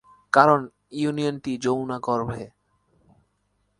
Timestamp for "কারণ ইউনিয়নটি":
0.33-1.51